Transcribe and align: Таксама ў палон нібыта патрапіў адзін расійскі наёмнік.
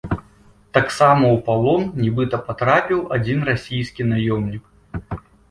Таксама 0.77 1.25
ў 1.35 1.37
палон 1.49 1.83
нібыта 2.05 2.39
патрапіў 2.49 2.99
адзін 3.19 3.45
расійскі 3.51 4.09
наёмнік. 4.15 4.65